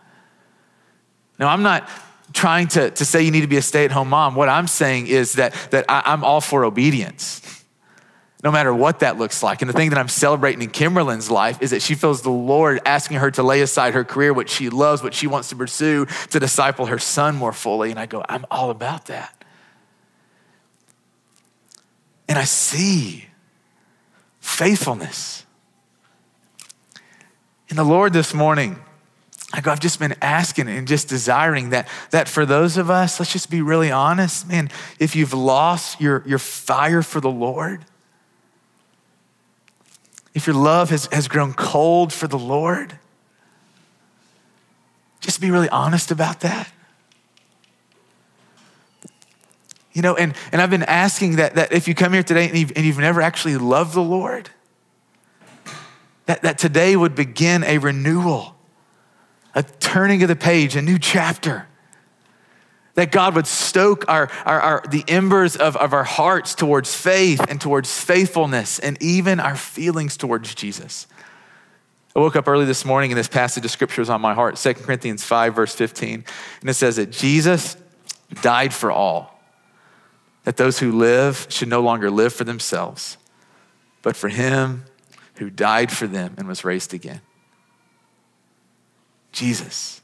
[1.38, 1.88] Now, I'm not
[2.32, 4.34] trying to, to say you need to be a stay at home mom.
[4.34, 7.64] What I'm saying is that, that I, I'm all for obedience,
[8.42, 9.60] no matter what that looks like.
[9.60, 12.80] And the thing that I'm celebrating in Kimberlyn's life is that she feels the Lord
[12.86, 16.06] asking her to lay aside her career, what she loves, what she wants to pursue,
[16.30, 17.90] to disciple her son more fully.
[17.90, 19.39] And I go, I'm all about that.
[22.30, 23.26] And I see
[24.38, 25.44] faithfulness.
[27.68, 28.78] In the Lord this morning,
[29.52, 33.18] I go, I've just been asking and just desiring that, that for those of us,
[33.18, 37.84] let's just be really honest, man, if you've lost your, your fire for the Lord,
[40.32, 42.96] if your love has, has grown cold for the Lord,
[45.18, 46.72] just be really honest about that.
[49.92, 52.56] You know, and, and I've been asking that, that if you come here today and
[52.56, 54.50] you've, and you've never actually loved the Lord,
[56.26, 58.54] that, that today would begin a renewal,
[59.54, 61.66] a turning of the page, a new chapter.
[62.94, 67.44] That God would stoke our, our, our, the embers of, of our hearts towards faith
[67.48, 71.06] and towards faithfulness and even our feelings towards Jesus.
[72.14, 74.56] I woke up early this morning and this passage of scripture was on my heart,
[74.56, 76.24] 2 Corinthians 5, verse 15.
[76.60, 77.76] And it says that Jesus
[78.42, 79.39] died for all
[80.44, 83.16] that those who live should no longer live for themselves,
[84.02, 84.84] but for him
[85.36, 87.20] who died for them and was raised again.
[89.32, 90.00] Jesus,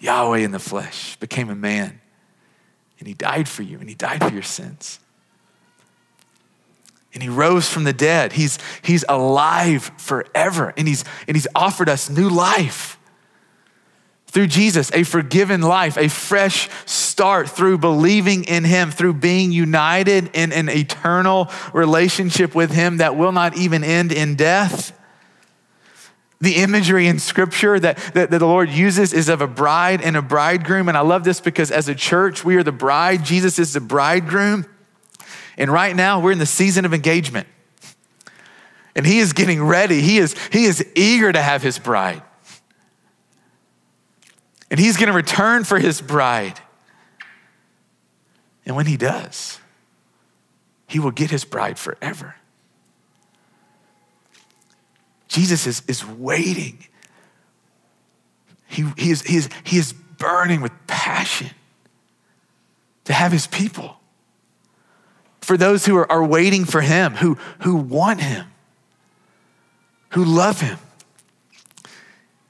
[0.00, 2.00] Yahweh in the flesh, became a man,
[2.98, 4.98] and he died for you, and he died for your sins.
[7.14, 8.32] And he rose from the dead.
[8.32, 12.98] He's, he's alive forever, and he's, and he's offered us new life
[14.32, 20.30] through Jesus, a forgiven life, a fresh start through believing in Him, through being united
[20.32, 24.98] in an eternal relationship with Him that will not even end in death.
[26.40, 30.16] The imagery in scripture that, that, that, the Lord uses is of a bride and
[30.16, 30.88] a bridegroom.
[30.88, 33.80] And I love this because as a church, we are the bride, Jesus is the
[33.80, 34.64] bridegroom.
[35.58, 37.46] And right now, we're in the season of engagement.
[38.96, 42.22] And He is getting ready, He is, he is eager to have His bride.
[44.72, 46.58] And He's going to return for His bride.
[48.66, 49.60] And when He does,
[50.88, 52.34] He will get His bride forever.
[55.28, 56.84] Jesus is, is waiting.
[58.66, 61.50] He, he, is, he, is, he is burning with passion
[63.04, 63.96] to have his people.
[65.40, 68.46] For those who are, are waiting for him, who, who want him,
[70.10, 70.78] who love him.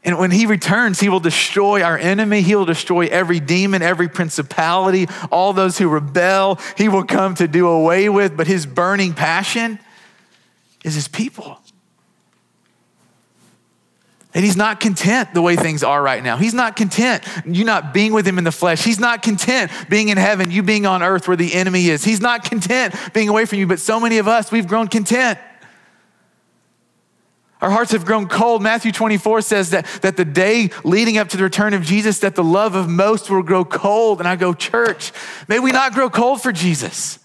[0.04, 2.40] And when he returns, he will destroy our enemy.
[2.40, 6.58] He will destroy every demon, every principality, all those who rebel.
[6.76, 9.78] He will come to do away with, but his burning passion
[10.84, 11.58] is his people.
[14.34, 16.38] And he's not content the way things are right now.
[16.38, 18.82] He's not content you not being with him in the flesh.
[18.82, 22.02] He's not content being in heaven, you being on earth where the enemy is.
[22.02, 25.38] He's not content being away from you, but so many of us, we've grown content.
[27.62, 28.60] Our hearts have grown cold.
[28.60, 32.34] Matthew 24 says that, that the day leading up to the return of Jesus, that
[32.34, 34.18] the love of most will grow cold.
[34.18, 35.12] And I go, church,
[35.46, 37.20] may we not grow cold for Jesus.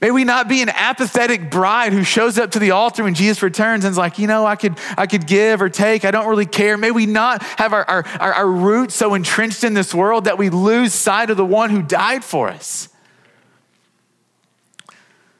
[0.00, 3.42] May we not be an apathetic bride who shows up to the altar when Jesus
[3.44, 6.04] returns and is like, you know, I could, I could give or take.
[6.04, 6.76] I don't really care.
[6.76, 10.36] May we not have our, our, our, our roots so entrenched in this world that
[10.36, 12.88] we lose sight of the one who died for us.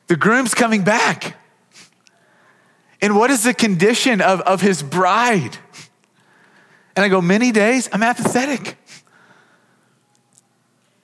[0.06, 1.36] The groom's coming back.
[3.06, 5.56] And what is the condition of, of his bride?
[6.96, 8.76] And I go, many days, I'm apathetic.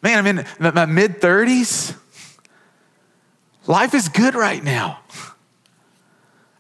[0.02, 1.96] Man, I'm in my mid 30s.
[3.68, 4.98] Life is good right now.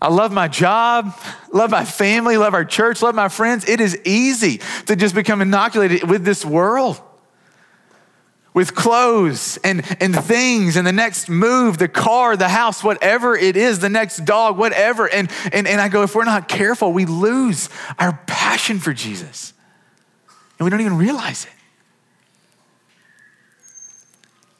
[0.00, 1.12] I love my job,
[1.52, 3.68] love my family, love our church, love my friends.
[3.68, 7.00] It is easy to just become inoculated with this world,
[8.54, 13.56] with clothes and, and things, and the next move, the car, the house, whatever it
[13.56, 15.08] is, the next dog, whatever.
[15.08, 19.54] And, and, and I go, if we're not careful, we lose our passion for Jesus.
[20.58, 21.52] And we don't even realize it.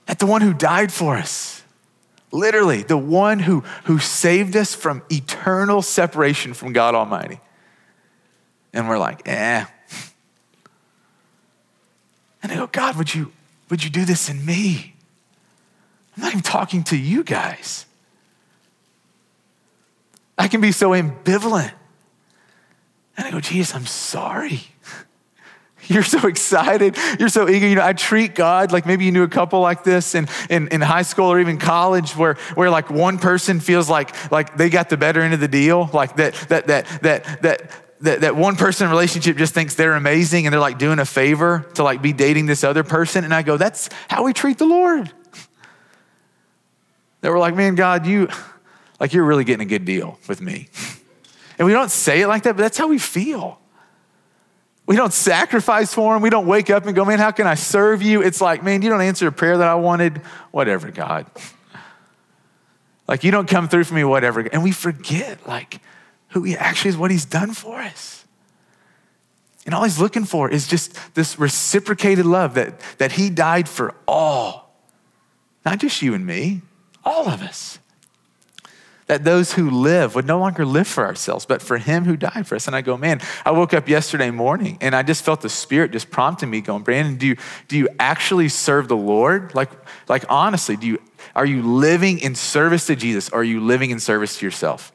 [0.07, 1.63] That the one who died for us,
[2.33, 7.41] Literally, the one who, who saved us from eternal separation from God Almighty.
[8.73, 9.67] And we're like, eh.
[12.43, 13.31] And I go, God, would you,
[13.73, 14.93] would you do this in me?
[16.15, 17.87] I'm not even talking to you guys.
[20.37, 21.73] I can be so ambivalent.
[23.17, 24.61] And I go, Jesus, I'm sorry.
[25.87, 26.99] You're so excited.
[27.19, 27.67] You're so eager.
[27.67, 30.69] You know, I treat God like maybe you knew a couple like this in, in,
[30.69, 34.69] in high school or even college where, where like one person feels like, like they
[34.69, 35.89] got the better end of the deal.
[35.95, 37.71] Like that, that, that, that, that,
[38.03, 41.67] that, that one person relationship just thinks they're amazing and they're like doing a favor
[41.75, 43.25] to like be dating this other person.
[43.25, 45.11] And I go, that's how we treat the Lord.
[47.21, 48.29] That we're like, man, God, you,
[48.99, 50.69] like you're really getting a good deal with me.
[51.59, 53.61] And we don't say it like that, but that's how we feel.
[54.85, 56.23] We don't sacrifice for him.
[56.23, 58.21] We don't wake up and go, man, how can I serve you?
[58.23, 60.19] It's like, man, you don't answer a prayer that I wanted.
[60.51, 61.27] Whatever, God.
[63.07, 64.41] Like, you don't come through for me, whatever.
[64.41, 65.81] And we forget, like,
[66.33, 68.25] who he actually is, what he's done for us.
[69.65, 73.95] And all he's looking for is just this reciprocated love that, that he died for
[74.09, 74.75] all,
[75.65, 76.63] not just you and me,
[77.05, 77.79] all of us
[79.13, 82.47] that those who live would no longer live for ourselves, but for him who died
[82.47, 82.67] for us.
[82.67, 85.93] And I go, man, I woke up yesterday morning and I just felt the spirit
[85.93, 87.37] just prompting me, going, Brandon, do you,
[87.69, 89.55] do you actually serve the Lord?
[89.55, 89.71] Like,
[90.09, 91.03] like honestly, do you,
[91.37, 94.93] are you living in service to Jesus or are you living in service to yourself?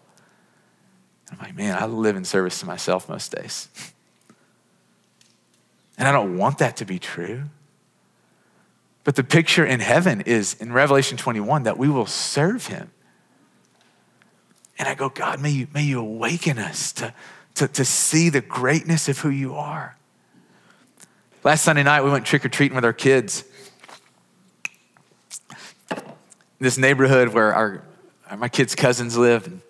[1.29, 3.67] And I'm like, man, I live in service to myself most days.
[5.97, 7.43] And I don't want that to be true.
[9.03, 12.91] But the picture in heaven is in Revelation 21 that we will serve him
[14.79, 17.13] and I go, God, may you, may you awaken us to,
[17.55, 19.97] to, to see the greatness of who you are.
[21.43, 23.43] Last Sunday night, we went trick or treating with our kids.
[26.59, 27.84] This neighborhood where our,
[28.38, 29.61] my kids' cousins live.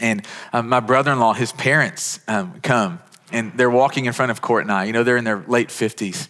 [0.00, 4.30] And um, my brother in law, his parents um, come and they're walking in front
[4.30, 4.84] of Court and I.
[4.84, 6.28] You know, they're in their late 50s.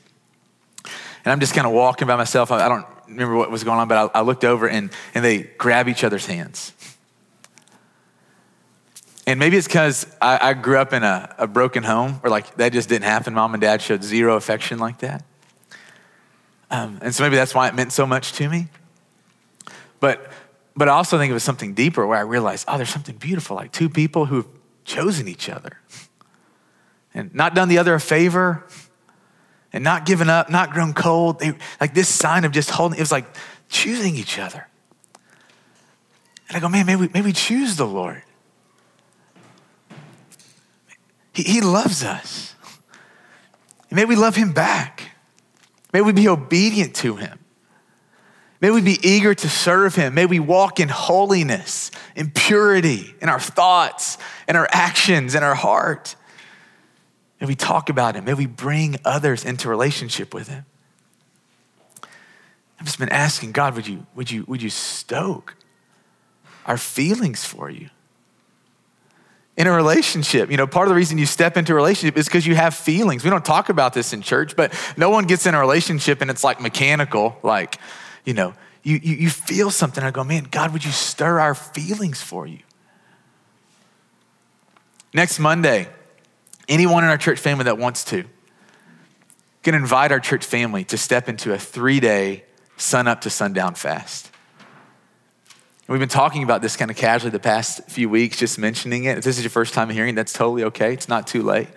[1.24, 2.50] And I'm just kind of walking by myself.
[2.50, 5.24] I, I don't remember what was going on, but I, I looked over and, and
[5.24, 6.72] they grab each other's hands.
[9.26, 12.56] And maybe it's because I, I, grew up in a, a broken home where like
[12.56, 13.34] that just didn't happen.
[13.34, 15.24] Mom and dad showed zero affection like that.
[16.72, 18.68] Um, and so maybe that's why it meant so much to me.
[20.00, 20.32] But,
[20.74, 23.56] but I also think it was something deeper where I realized, oh, there's something beautiful,
[23.56, 24.46] like two people who've
[24.84, 25.78] chosen each other
[27.14, 28.66] and not done the other a favor
[29.72, 31.40] and not given up, not grown cold.
[31.40, 33.26] They, like this sign of just holding, it was like
[33.68, 34.66] choosing each other.
[36.48, 38.22] And I go, man, maybe, maybe we choose the Lord.
[41.32, 42.54] He, he loves us.
[43.90, 45.10] May we love him back.
[45.92, 47.38] May we be obedient to him.
[48.62, 50.14] May we be eager to serve him.
[50.14, 55.56] May we walk in holiness, in purity, in our thoughts, in our actions, in our
[55.56, 56.14] heart.
[57.40, 58.24] May we talk about him.
[58.24, 60.64] May we bring others into relationship with him.
[62.78, 65.56] I've just been asking God, would you, would you, would you stoke
[66.64, 67.90] our feelings for you?
[69.54, 70.50] in a relationship.
[70.50, 72.74] You know, part of the reason you step into a relationship is because you have
[72.74, 73.22] feelings.
[73.22, 76.30] We don't talk about this in church, but no one gets in a relationship and
[76.30, 77.78] it's like mechanical, like,
[78.24, 80.02] you know, you, you, you feel something.
[80.02, 82.60] I go, man, God, would you stir our feelings for you?
[85.14, 85.88] Next Monday,
[86.68, 88.24] anyone in our church family that wants to
[89.62, 92.44] can invite our church family to step into a three day
[92.76, 94.30] sun up to sundown fast.
[95.88, 99.18] We've been talking about this kind of casually the past few weeks, just mentioning it.
[99.18, 100.92] If this is your first time hearing, that's totally okay.
[100.92, 101.68] It's not too late.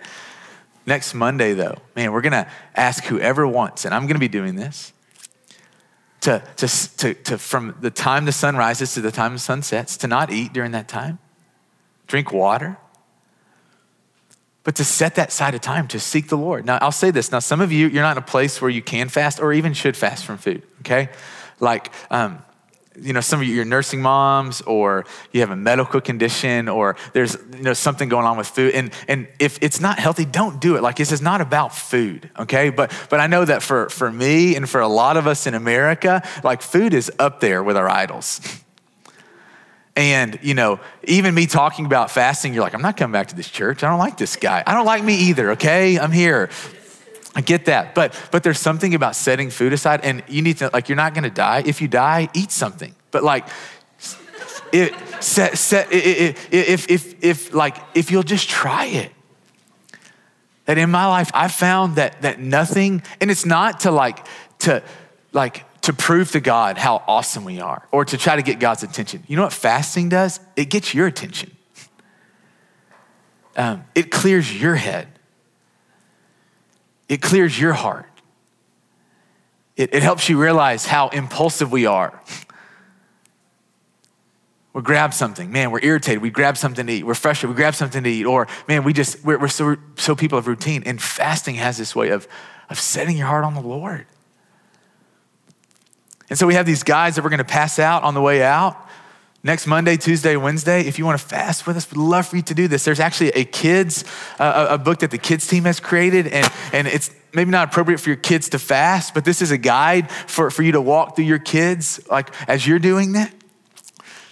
[0.86, 4.28] Next Monday, though, man, we're going to ask whoever wants, and I'm going to be
[4.28, 4.92] doing this,
[6.20, 9.62] to, to, to, to, from the time the sun rises to the time the sun
[9.62, 11.18] sets, to not eat during that time,
[12.06, 12.78] drink water,
[14.64, 16.66] but to set that side of time to seek the Lord.
[16.66, 17.30] Now, I'll say this.
[17.30, 19.74] Now, some of you, you're not in a place where you can fast or even
[19.74, 21.10] should fast from food, okay?
[21.60, 22.42] Like, um,
[23.00, 26.96] you know, some of you are nursing moms or you have a medical condition or
[27.12, 28.74] there's, you know, something going on with food.
[28.74, 30.82] And, and if it's not healthy, don't do it.
[30.82, 32.70] Like this is not about food, okay?
[32.70, 35.54] But, but I know that for, for me and for a lot of us in
[35.54, 38.40] America, like food is up there with our idols.
[39.96, 43.34] And, you know, even me talking about fasting, you're like, I'm not coming back to
[43.34, 43.82] this church.
[43.82, 44.62] I don't like this guy.
[44.66, 45.98] I don't like me either, okay?
[45.98, 46.50] I'm here.
[47.36, 50.70] I get that, but but there's something about setting food aside, and you need to
[50.72, 51.62] like you're not going to die.
[51.66, 52.94] If you die, eat something.
[53.10, 53.46] But like,
[54.72, 59.12] it, set, set, it, if if if like if you'll just try it.
[60.64, 64.26] That in my life, I found that that nothing, and it's not to like
[64.60, 64.82] to
[65.32, 68.82] like to prove to God how awesome we are, or to try to get God's
[68.82, 69.24] attention.
[69.28, 70.40] You know what fasting does?
[70.56, 71.54] It gets your attention.
[73.56, 75.15] Um, it clears your head
[77.08, 78.06] it clears your heart.
[79.76, 82.20] It, it helps you realize how impulsive we are.
[84.72, 87.04] We grab something, man, we're irritated, we grab something to eat.
[87.04, 88.26] We're frustrated, we grab something to eat.
[88.26, 90.82] Or, man, we just, we're, we're so, so people of routine.
[90.84, 92.28] And fasting has this way of,
[92.68, 94.06] of setting your heart on the Lord.
[96.28, 98.42] And so we have these guys that we're going to pass out on the way
[98.42, 98.85] out.
[99.46, 102.42] Next Monday, Tuesday, Wednesday, if you want to fast with us, we'd love for you
[102.42, 102.84] to do this.
[102.84, 104.04] There's actually a kids,
[104.40, 107.98] uh, a book that the kids team has created, and, and it's maybe not appropriate
[107.98, 111.14] for your kids to fast, but this is a guide for, for you to walk
[111.14, 113.32] through your kids, like as you're doing that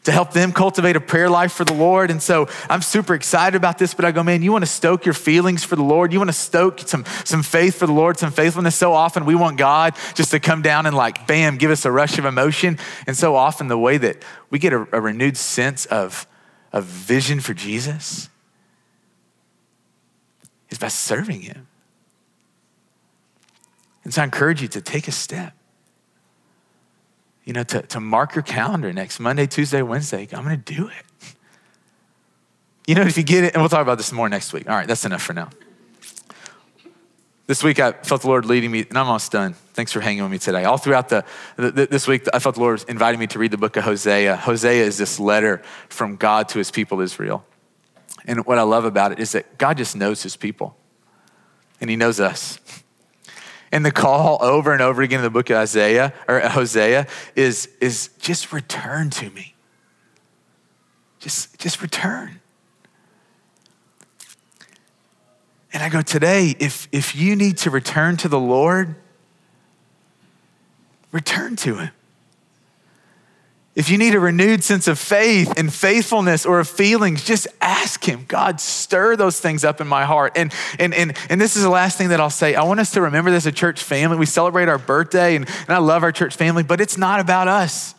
[0.05, 2.11] to help them cultivate a prayer life for the Lord.
[2.11, 5.05] And so I'm super excited about this, but I go, man, you want to stoke
[5.05, 6.13] your feelings for the Lord?
[6.13, 8.77] You want to stoke some, some faith for the Lord, some faithfulness?
[8.77, 11.91] So often we want God just to come down and like, bam, give us a
[11.91, 12.79] rush of emotion.
[13.07, 16.27] And so often the way that we get a, a renewed sense of,
[16.73, 18.29] of vision for Jesus
[20.69, 21.67] is by serving Him.
[24.05, 25.55] And so I encourage you to take a step
[27.45, 30.27] you know, to, to mark your calendar next Monday, Tuesday, Wednesday.
[30.33, 31.35] I'm going to do it.
[32.87, 34.69] You know, if you get it, and we'll talk about this more next week.
[34.69, 35.51] All right, that's enough for now.
[37.47, 39.53] This week, I felt the Lord leading me, and I'm almost done.
[39.75, 40.65] Thanks for hanging with me today.
[40.65, 41.25] All throughout the,
[41.57, 44.37] the, this week, I felt the Lord inviting me to read the book of Hosea.
[44.37, 47.45] Hosea is this letter from God to his people, Israel.
[48.25, 50.75] And what I love about it is that God just knows his people,
[51.83, 52.59] and he knows us.
[53.75, 57.69] And the call over and over again in the book of Isaiah or Hosea is,
[57.81, 59.57] is just return to me.
[61.19, 62.41] Just, just return.
[65.73, 68.95] And I go, today, if, if you need to return to the Lord,
[71.11, 71.91] return to Him.
[73.75, 78.05] If you need a renewed sense of faith and faithfulness or of feelings, just ask
[78.05, 80.35] Him, God, stir those things up in my heart.
[80.37, 82.55] And, and, and, and this is the last thing that I'll say.
[82.55, 84.17] I want us to remember this a church family.
[84.17, 87.49] We celebrate our birthday, and, and I love our church family, but it's not about
[87.49, 87.97] us.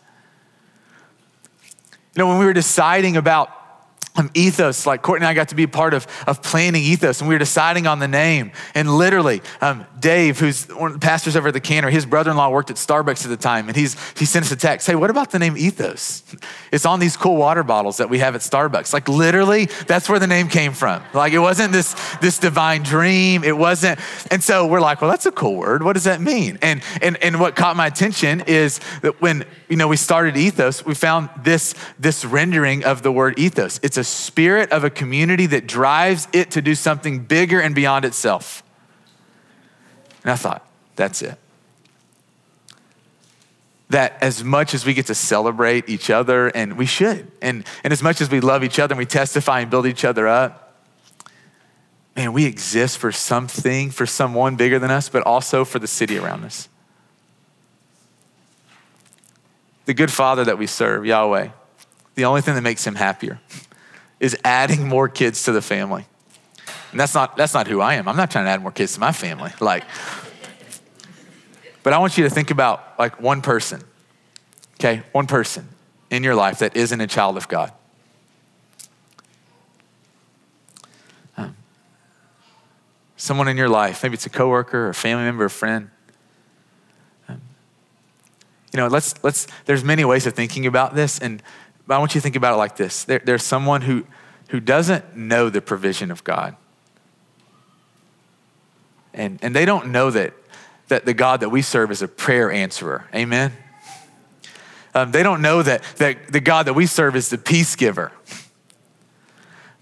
[2.14, 3.50] You know, when we were deciding about
[4.16, 4.86] um, ethos.
[4.86, 7.34] Like courtney and i got to be a part of, of planning ethos and we
[7.34, 8.52] were deciding on the name.
[8.74, 12.50] And literally um, dave who's one of the pastors over at the canner his brother-in-law
[12.50, 15.10] worked at starbucks at the time and he's he sent us a text hey what
[15.10, 16.22] about the name ethos?
[16.72, 18.92] It's on these cool water bottles that we have at starbucks.
[18.92, 21.02] Like literally that's where the name came from.
[21.14, 23.44] Like it wasn't this this divine dream.
[23.44, 24.00] It wasn't
[24.30, 25.82] and so we're like well that's a cool word.
[25.82, 26.58] What does that mean?
[26.62, 30.84] And and and what caught my attention is that when you know we started ethos
[30.84, 33.80] we found this this rendering of the word ethos.
[33.82, 38.04] It's a spirit of a community that drives it to do something bigger and beyond
[38.04, 38.62] itself.
[40.22, 41.38] And I thought, that's it.
[43.90, 47.92] That as much as we get to celebrate each other, and we should, and, and
[47.92, 50.74] as much as we love each other and we testify and build each other up,
[52.16, 56.18] man, we exist for something, for someone bigger than us, but also for the city
[56.18, 56.68] around us.
[59.84, 61.50] The good Father that we serve, Yahweh,
[62.16, 63.38] the only thing that makes him happier
[64.20, 66.06] is adding more kids to the family.
[66.90, 68.08] And that's not, that's not who I am.
[68.08, 69.52] I'm not trying to add more kids to my family.
[69.60, 69.84] Like,
[71.82, 73.82] but I want you to think about like one person,
[74.74, 75.02] okay?
[75.12, 75.68] One person
[76.10, 77.72] in your life that isn't a child of God.
[81.36, 81.56] Um,
[83.16, 85.90] someone in your life, maybe it's a coworker or a family member, a friend.
[87.28, 87.40] Um,
[88.72, 91.18] you know, let's, let's, there's many ways of thinking about this.
[91.18, 91.42] And
[91.86, 94.04] but I want you to think about it like this there, there's someone who,
[94.48, 96.56] who doesn't know the provision of God.
[99.14, 100.34] And, and they don't know that,
[100.88, 103.08] that the God that we serve is a prayer answerer.
[103.14, 103.52] Amen?
[104.94, 108.12] Um, they don't know that, that the God that we serve is the peace giver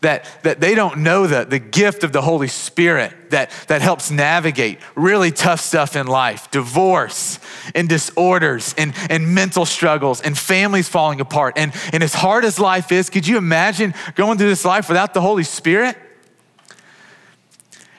[0.04, 4.10] that, that they don't know the, the gift of the Holy Spirit that, that helps
[4.10, 7.40] navigate really tough stuff in life divorce
[7.74, 11.54] and disorders and, and mental struggles and families falling apart.
[11.56, 15.14] And, and as hard as life is, could you imagine going through this life without
[15.14, 15.96] the Holy Spirit?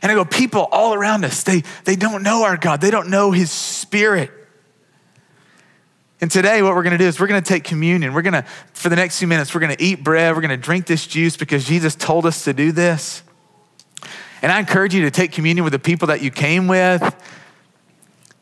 [0.03, 3.09] And I go, people all around us, they, they don't know our God, they don't
[3.09, 4.31] know His Spirit.
[6.21, 8.13] And today, what we're going to do is we're going to take communion.
[8.13, 8.43] We're going to,
[8.73, 10.33] for the next few minutes, we're going to eat bread.
[10.33, 13.21] We're going to drink this juice because Jesus told us to do this.
[14.41, 17.03] And I encourage you to take communion with the people that you came with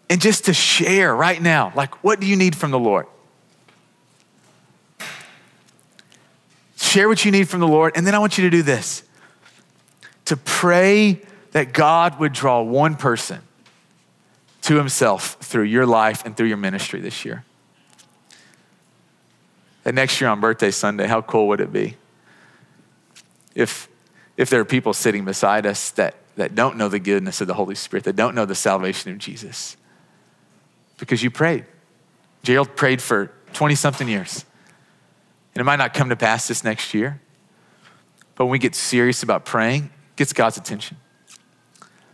[0.10, 3.08] and just to share right now like, what do you need from the Lord?
[6.76, 7.94] Share what you need from the Lord.
[7.96, 9.04] And then I want you to do this
[10.26, 11.22] to pray
[11.52, 13.42] that God would draw one person
[14.64, 17.44] to himself through your life and through your ministry this year.
[19.86, 21.98] And next year on birthday Sunday, how cool would it be
[23.54, 23.90] if,
[24.38, 27.54] if there are people sitting beside us that, that don't know the goodness of the
[27.54, 29.78] Holy Spirit, that don't know the salvation of Jesus?
[30.98, 31.66] Because you prayed.
[32.44, 34.46] Gerald prayed for 20 something years.
[35.54, 37.22] And it might not come to pass this next year,
[38.36, 40.98] but when we get serious about praying, it gets God's attention.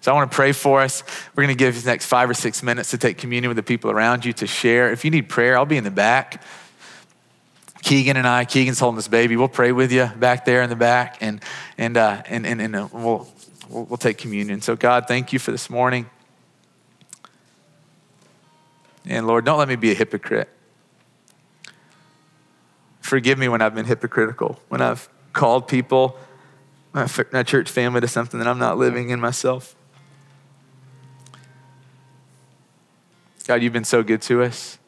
[0.02, 1.04] So I want to pray for us.
[1.36, 3.64] We're going to give the next five or six minutes to take communion with the
[3.64, 4.92] people around you to share.
[4.92, 6.42] If you need prayer, I'll be in the back.
[7.82, 9.36] Keegan and I, Keegan's holding this baby.
[9.38, 11.42] We'll pray with you back there in the back, and
[11.78, 13.28] and uh, and and, and uh, we'll,
[13.70, 14.62] we'll we'll take communion.
[14.62, 16.10] So God, thank you for this morning.
[19.06, 20.50] And Lord, don't let me be a hypocrite.
[23.02, 26.18] Forgive me when I've been hypocritical, when I've called people,
[26.94, 29.76] my, my church family, to something that I'm not living in myself.
[33.48, 34.79] God, you've been so good to us.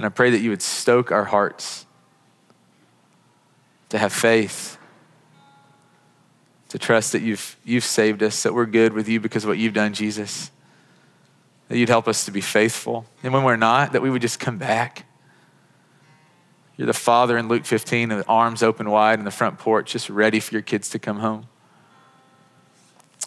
[0.00, 1.84] And I pray that you would stoke our hearts
[3.90, 4.78] to have faith,
[6.70, 9.58] to trust that you've, you've saved us, that we're good with you because of what
[9.58, 10.50] you've done, Jesus.
[11.68, 13.04] That you'd help us to be faithful.
[13.22, 15.04] And when we're not, that we would just come back.
[16.78, 20.08] You're the father in Luke 15, the arms open wide in the front porch, just
[20.08, 21.46] ready for your kids to come home.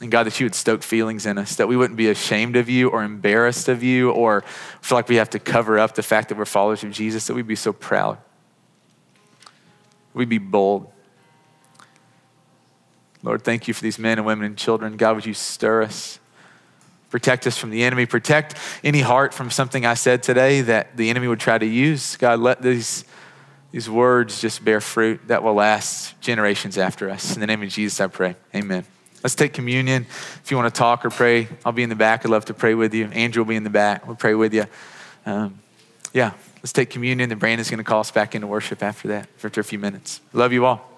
[0.01, 2.67] And God, that you would stoke feelings in us, that we wouldn't be ashamed of
[2.67, 4.43] you or embarrassed of you or
[4.81, 7.35] feel like we have to cover up the fact that we're followers of Jesus, that
[7.35, 8.17] we'd be so proud.
[10.13, 10.91] We'd be bold.
[13.21, 14.97] Lord, thank you for these men and women and children.
[14.97, 16.19] God, would you stir us?
[17.09, 18.05] Protect us from the enemy.
[18.05, 22.17] Protect any heart from something I said today that the enemy would try to use.
[22.17, 23.05] God, let these,
[23.71, 27.35] these words just bear fruit that will last generations after us.
[27.35, 28.35] In the name of Jesus, I pray.
[28.53, 28.83] Amen.
[29.23, 30.05] Let's take communion.
[30.43, 32.25] If you want to talk or pray, I'll be in the back.
[32.25, 33.05] I'd love to pray with you.
[33.05, 34.05] Andrew will be in the back.
[34.05, 34.65] We'll pray with you.
[35.25, 35.59] Um,
[36.13, 37.31] yeah, let's take communion.
[37.31, 40.19] And Brandon's going to call us back into worship after that, after a few minutes.
[40.33, 40.92] Love you all.